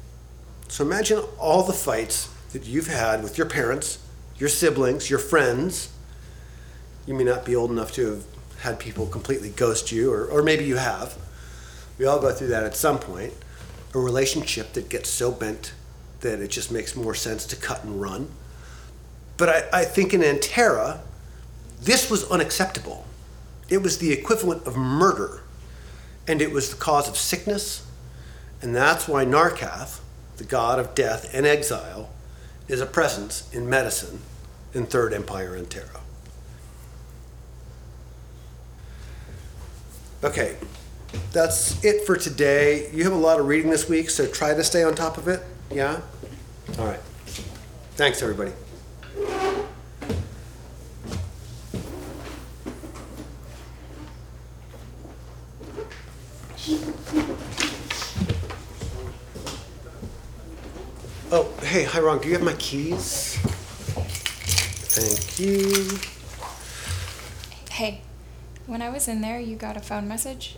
So, 0.67 0.83
imagine 0.83 1.19
all 1.39 1.63
the 1.63 1.71
fights 1.71 2.29
that 2.51 2.65
you've 2.65 2.87
had 2.87 3.23
with 3.23 3.37
your 3.37 3.47
parents, 3.47 3.99
your 4.37 4.49
siblings, 4.49 5.09
your 5.09 5.19
friends. 5.19 5.89
You 7.05 7.13
may 7.13 7.23
not 7.23 7.45
be 7.45 7.55
old 7.55 7.71
enough 7.71 7.93
to 7.93 8.07
have 8.07 8.23
had 8.59 8.77
people 8.77 9.05
completely 9.05 9.51
ghost 9.51 9.93
you, 9.93 10.11
or, 10.11 10.25
or 10.25 10.43
maybe 10.43 10.65
you 10.65 10.75
have. 10.75 11.17
We 11.97 12.05
all 12.05 12.19
go 12.19 12.33
through 12.33 12.47
that 12.47 12.65
at 12.65 12.75
some 12.75 12.99
point 12.99 13.31
a 13.95 13.99
relationship 13.99 14.73
that 14.73 14.89
gets 14.89 15.09
so 15.09 15.31
bent 15.31 15.73
that 16.19 16.39
it 16.39 16.49
just 16.49 16.71
makes 16.71 16.95
more 16.95 17.15
sense 17.15 17.45
to 17.45 17.55
cut 17.55 17.83
and 17.83 17.99
run. 17.99 18.29
But 19.37 19.49
I, 19.49 19.81
I 19.81 19.85
think 19.85 20.13
in 20.13 20.21
Anterra, 20.21 20.99
this 21.81 22.09
was 22.11 22.29
unacceptable. 22.29 23.05
It 23.69 23.81
was 23.81 23.97
the 23.97 24.11
equivalent 24.11 24.67
of 24.67 24.75
murder, 24.75 25.41
and 26.27 26.41
it 26.41 26.51
was 26.51 26.69
the 26.69 26.75
cause 26.75 27.07
of 27.07 27.17
sickness, 27.17 27.85
and 28.61 28.75
that's 28.75 29.07
why 29.07 29.25
Narcath, 29.25 30.01
the 30.37 30.43
god 30.43 30.77
of 30.77 30.93
death 30.93 31.33
and 31.33 31.45
exile, 31.45 32.09
is 32.67 32.81
a 32.81 32.85
presence 32.85 33.49
in 33.53 33.69
medicine 33.69 34.19
in 34.73 34.85
Third 34.85 35.13
Empire 35.13 35.57
Anterra. 35.57 36.01
Okay, 40.23 40.57
that's 41.31 41.83
it 41.83 42.05
for 42.05 42.15
today. 42.15 42.89
You 42.91 43.03
have 43.03 43.13
a 43.13 43.17
lot 43.17 43.39
of 43.39 43.47
reading 43.47 43.69
this 43.69 43.89
week, 43.89 44.09
so 44.09 44.25
try 44.25 44.53
to 44.53 44.63
stay 44.63 44.83
on 44.83 44.95
top 44.95 45.17
of 45.17 45.27
it. 45.27 45.41
Yeah? 45.71 46.01
All 46.79 46.85
right. 46.85 46.99
Thanks, 47.95 48.21
everybody. 48.21 48.51
Oh, 61.31 61.51
hey, 61.63 61.83
hi, 61.83 61.99
Ron. 61.99 62.19
Do 62.19 62.27
you 62.27 62.33
have 62.35 62.43
my 62.43 62.53
keys? 62.53 63.37
Thank 64.95 65.39
you. 65.39 65.99
Hey, 67.71 68.01
when 68.67 68.81
I 68.81 68.89
was 68.89 69.07
in 69.07 69.21
there, 69.21 69.39
you 69.39 69.55
got 69.57 69.75
a 69.75 69.81
phone 69.81 70.07
message. 70.07 70.57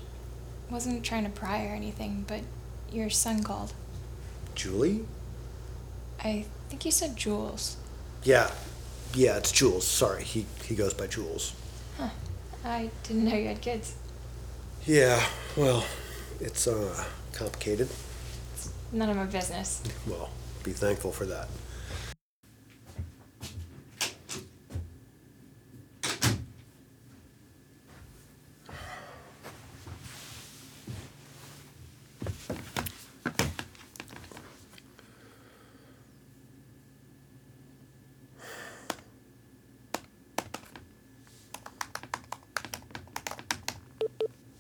Wasn't 0.70 1.04
trying 1.04 1.24
to 1.24 1.30
pry 1.30 1.66
or 1.66 1.74
anything, 1.74 2.26
but 2.28 2.42
your 2.92 3.10
son 3.10 3.44
called. 3.44 3.74
Julie? 4.56 5.06
I 6.24 6.46
think 6.70 6.84
you 6.86 6.92
said 6.92 7.16
Jules. 7.16 7.78
Yeah. 8.24 8.52
Yeah, 9.14 9.38
it's 9.38 9.52
Jules. 9.52 9.88
Sorry, 9.88 10.24
he, 10.24 10.46
he 10.66 10.76
goes 10.76 10.94
by 10.94 11.08
Jules. 11.08 11.54
Huh. 11.98 12.10
I 12.66 12.90
didn't 13.04 13.26
know 13.26 13.36
you 13.36 13.48
had 13.48 13.62
kids. 13.62 13.96
Yeah, 14.86 15.24
well, 15.56 15.86
it's 16.40 16.68
uh, 16.68 17.04
complicated. 17.34 17.90
It's 18.54 18.72
none 18.92 19.10
of 19.10 19.18
my 19.18 19.26
business. 19.26 19.84
Well, 20.08 20.30
be 20.64 20.72
thankful 20.72 21.12
for 21.12 21.26
that. 21.26 21.48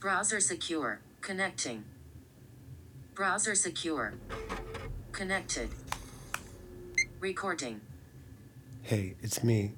Browser 0.08 0.40
secure. 0.40 1.02
Connecting. 1.20 1.84
Browser 3.14 3.56
secure. 3.56 4.14
Connected. 5.12 5.68
Recording. 7.20 7.82
Hey, 8.84 9.16
it's 9.22 9.44
me. 9.44 9.74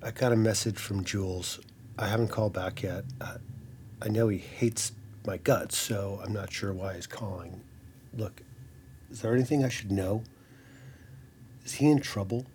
I 0.00 0.12
got 0.12 0.30
a 0.30 0.36
message 0.36 0.78
from 0.78 1.02
Jules. 1.02 1.58
I 1.98 2.06
haven't 2.06 2.28
called 2.28 2.52
back 2.52 2.84
yet. 2.84 3.02
Uh, 3.20 3.38
I 4.00 4.06
know 4.06 4.28
he 4.28 4.38
hates 4.38 4.92
my 5.26 5.36
guts, 5.36 5.76
so 5.76 6.20
I'm 6.24 6.32
not 6.32 6.52
sure 6.52 6.72
why 6.72 6.94
he's 6.94 7.08
calling. 7.08 7.60
Look, 8.14 8.40
is 9.10 9.20
there 9.20 9.34
anything 9.34 9.64
I 9.64 9.68
should 9.68 9.90
know? 9.90 10.22
Is 11.64 11.72
he 11.72 11.90
in 11.90 11.98
trouble? 11.98 12.46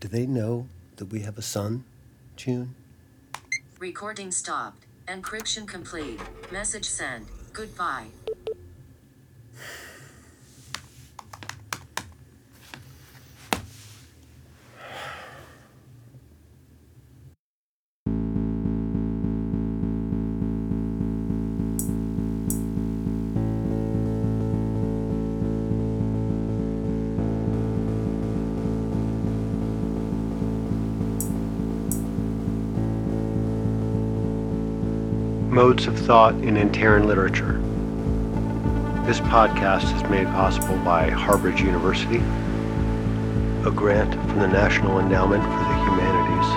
Do 0.00 0.08
they 0.08 0.26
know 0.26 0.66
that 0.96 1.06
we 1.06 1.20
have 1.20 1.38
a 1.38 1.42
son, 1.42 1.84
June? 2.36 2.74
Recording 3.78 4.30
stopped. 4.30 4.84
Encryption 5.08 5.66
complete. 5.66 6.20
Message 6.50 6.84
sent. 6.84 7.26
Goodbye. 7.52 8.06
Of 35.72 35.98
Thought 35.98 36.34
in 36.34 36.56
Antaran 36.56 37.06
Literature. 37.06 37.58
This 39.06 39.20
podcast 39.20 39.96
is 39.96 40.02
made 40.10 40.26
possible 40.26 40.76
by 40.84 41.08
Harbridge 41.08 41.60
University, 41.60 42.18
a 43.66 43.70
grant 43.72 44.12
from 44.12 44.40
the 44.40 44.48
National 44.48 45.00
Endowment 45.00 45.42
for 45.42 45.48
the 45.48 45.74
Humanities, 45.86 46.48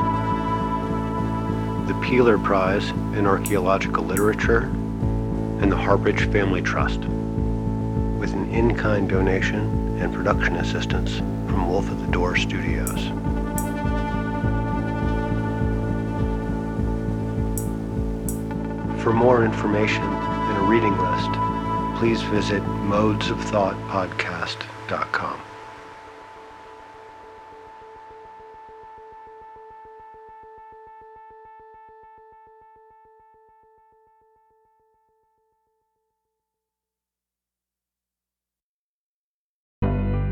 the 1.88 1.95
Peeler 2.06 2.38
Prize 2.38 2.89
in 3.17 3.25
Archaeological 3.25 4.04
Literature, 4.04 4.63
and 5.62 5.71
the 5.71 5.78
Harbridge 5.78 6.30
Family 6.34 6.62
Trust, 6.62 6.99
with 8.19 8.34
an 8.34 8.49
in-kind 8.51 9.08
donation 9.08 9.97
and 9.97 10.13
production 10.13 10.58
assistance 10.58 11.19
from 11.49 11.69
Wolf 11.69 11.89
at 11.89 11.97
the 12.06 12.12
Door 12.12 12.36
Studios. 12.36 13.10
For 19.05 19.13
more 19.13 19.45
information 19.45 20.01
and 20.01 20.57
a 20.57 20.61
reading 20.61 20.97
list, 20.97 21.29
please 21.99 22.23
visit 22.23 22.63
modesofthoughtpodcast.com. 22.63 25.41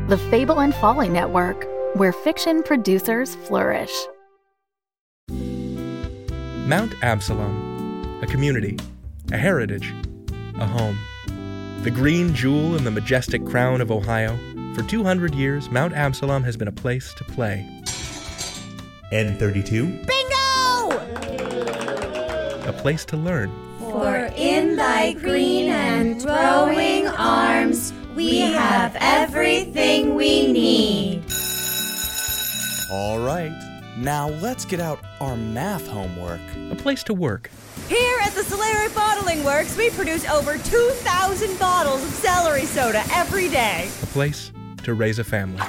The 0.08 0.18
Fable 0.18 0.60
and 0.60 0.74
Folly 0.74 1.08
Network, 1.08 1.68
where 1.94 2.12
fiction 2.12 2.64
producers 2.64 3.36
flourish. 3.36 3.92
Mount 6.66 6.94
Absalom, 7.02 7.63
a 8.24 8.26
community, 8.26 8.78
a 9.32 9.36
heritage, 9.36 9.94
a 10.58 10.66
home. 10.66 10.98
The 11.82 11.90
green 11.90 12.34
jewel 12.34 12.74
in 12.74 12.82
the 12.82 12.90
majestic 12.90 13.44
crown 13.44 13.82
of 13.82 13.90
Ohio, 13.90 14.38
for 14.74 14.82
200 14.82 15.34
years, 15.34 15.70
Mount 15.70 15.92
Absalom 15.92 16.42
has 16.44 16.56
been 16.56 16.68
a 16.68 16.72
place 16.72 17.12
to 17.14 17.24
play, 17.24 17.68
N32. 19.12 20.06
Bingo! 20.06 20.30
a 22.66 22.72
place 22.72 23.04
to 23.04 23.18
learn, 23.18 23.52
For 23.78 24.30
in 24.36 24.76
thy 24.76 25.12
green 25.12 25.70
and 25.70 26.18
growing 26.22 27.06
arms 27.06 27.92
we 28.16 28.38
have 28.38 28.96
everything 29.00 30.14
we 30.14 30.50
need. 30.50 31.24
All 32.90 33.18
right, 33.18 33.52
now 33.96 34.28
let's 34.28 34.64
get 34.64 34.80
out 34.80 34.98
our 35.20 35.36
math 35.36 35.86
homework. 35.86 36.40
a 36.70 36.74
place 36.74 37.02
to 37.04 37.14
work, 37.14 37.50
Here 37.88 38.18
at 38.22 38.32
the 38.32 38.42
Solari 38.42 38.94
Bottling 38.94 39.44
Works, 39.44 39.76
we 39.76 39.90
produce 39.90 40.28
over 40.28 40.56
2,000 40.58 41.58
bottles 41.58 42.02
of 42.02 42.10
celery 42.10 42.64
soda 42.64 43.02
every 43.12 43.48
day. 43.48 43.88
a 44.02 44.06
place 44.06 44.52
to 44.84 44.94
raise 44.94 45.18
a 45.18 45.24
family. 45.24 45.62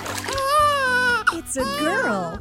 It's 1.33 1.57
a 1.57 1.63
girl. 1.79 2.39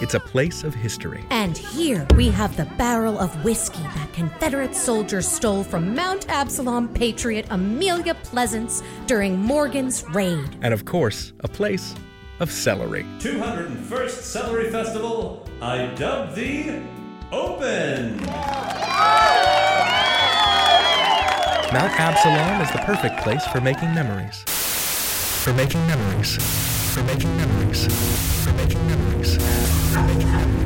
It's 0.00 0.14
a 0.14 0.20
place 0.20 0.64
of 0.64 0.74
history. 0.74 1.24
And 1.30 1.56
here 1.56 2.06
we 2.16 2.28
have 2.30 2.56
the 2.56 2.64
barrel 2.76 3.18
of 3.20 3.44
whiskey 3.44 3.82
that 3.82 4.12
Confederate 4.12 4.74
soldiers 4.74 5.28
stole 5.28 5.62
from 5.62 5.94
Mount 5.94 6.28
Absalom 6.28 6.88
patriot 6.88 7.46
Amelia 7.50 8.14
Pleasance 8.14 8.82
during 9.06 9.38
Morgan's 9.38 10.04
raid. 10.10 10.56
And 10.60 10.74
of 10.74 10.84
course, 10.84 11.32
a 11.40 11.48
place 11.48 11.94
of 12.42 12.50
celery. 12.50 13.04
201st 13.20 14.10
Celery 14.10 14.70
Festival, 14.70 15.48
I 15.60 15.86
dub 15.94 16.34
thee 16.34 16.82
Open! 17.30 18.16
Mount 21.72 21.98
Absalom 21.98 22.60
is 22.60 22.70
the 22.72 22.82
perfect 22.84 23.22
place 23.22 23.46
for 23.46 23.62
making 23.62 23.94
memories. 23.94 24.42
For 24.42 25.54
making 25.54 25.86
memories. 25.86 26.36
For 26.92 27.02
making 27.04 27.34
memories. 27.38 27.86
For 28.44 28.52
making 28.52 28.86
memories. 28.86 29.36
For 29.94 30.02
making 30.02 30.28
memories. 30.28 30.61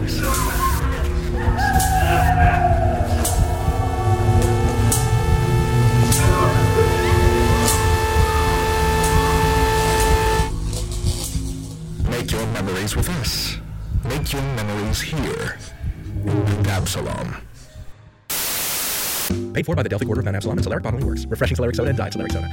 Paid 19.57 19.64
for 19.64 19.75
by 19.75 19.83
the 19.83 19.88
Delphic 19.88 20.07
Order 20.07 20.21
of 20.21 20.27
Mount 20.27 20.37
Absalom 20.37 20.59
and 20.59 20.66
Solaric 20.66 20.83
Bottling 20.83 21.07
Works. 21.07 21.25
Refreshing 21.25 21.57
Solaric 21.57 21.77
Soda 21.77 21.88
and 21.88 21.97
Diet 21.97 22.12
Solaric 22.12 22.31
Soda. 22.31 22.47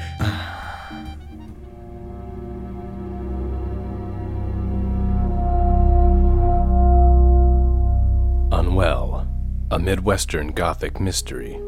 Unwell, 8.58 9.28
a 9.70 9.80
Midwestern 9.80 10.54
Gothic 10.54 11.02
mystery. 11.02 11.60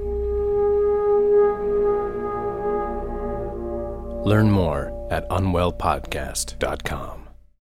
Learn 4.24 4.50
more 4.50 5.10
at 5.12 5.28
unwellpodcast.com. 5.30 7.25